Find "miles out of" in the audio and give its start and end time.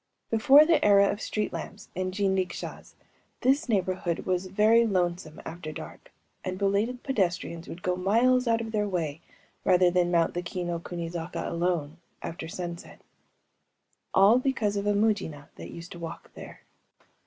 7.95-8.71